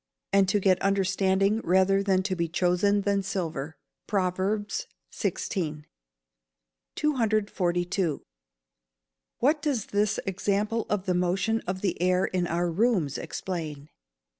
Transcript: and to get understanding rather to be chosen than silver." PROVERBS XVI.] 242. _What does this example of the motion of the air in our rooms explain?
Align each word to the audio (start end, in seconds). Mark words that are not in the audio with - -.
and 0.33 0.49
to 0.49 0.59
get 0.59 0.81
understanding 0.81 1.59
rather 1.63 2.01
to 2.01 2.35
be 2.35 2.47
chosen 2.47 3.01
than 3.01 3.21
silver." 3.21 3.75
PROVERBS 4.07 4.87
XVI.] 5.15 5.85
242. 6.95 8.23
_What 9.43 9.61
does 9.61 9.85
this 9.85 10.19
example 10.25 10.87
of 10.89 11.05
the 11.05 11.13
motion 11.13 11.61
of 11.67 11.81
the 11.81 12.01
air 12.01 12.25
in 12.25 12.47
our 12.47 12.71
rooms 12.71 13.19
explain? 13.19 13.89